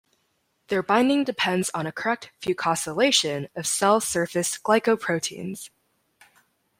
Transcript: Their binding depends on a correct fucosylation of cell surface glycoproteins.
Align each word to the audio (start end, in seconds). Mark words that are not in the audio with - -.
Their 0.69 0.81
binding 0.81 1.23
depends 1.25 1.69
on 1.75 1.85
a 1.85 1.91
correct 1.91 2.31
fucosylation 2.41 3.49
of 3.55 3.67
cell 3.67 3.99
surface 4.01 4.57
glycoproteins. 4.57 5.69